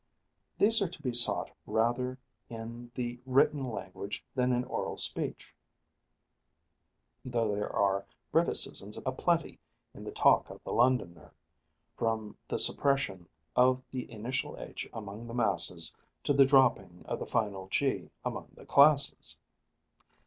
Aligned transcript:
These 0.57 0.81
are 0.81 0.89
to 0.89 1.01
be 1.03 1.13
sought 1.13 1.51
rather 1.67 2.17
in 2.49 2.91
the 2.95 3.19
written 3.23 3.69
language 3.69 4.25
than 4.33 4.51
in 4.51 4.63
oral 4.63 4.97
speech, 4.97 5.53
though 7.23 7.53
there 7.53 7.71
are 7.71 8.07
Briticisms 8.33 8.99
a 9.05 9.11
plenty 9.11 9.59
in 9.93 10.03
the 10.03 10.09
talk 10.11 10.49
of 10.49 10.59
the 10.63 10.73
Londoner, 10.73 11.31
from 11.95 12.35
the 12.47 12.57
suppression 12.57 13.29
of 13.55 13.83
the 13.91 14.09
initial 14.11 14.57
h 14.57 14.89
among 14.91 15.27
the 15.27 15.35
masses 15.35 15.95
to 16.23 16.33
the 16.33 16.45
dropping 16.45 17.05
of 17.05 17.19
the 17.19 17.27
final 17.27 17.67
g 17.67 18.09
among 18.25 18.49
the 18.55 18.65
classes. 18.65 19.39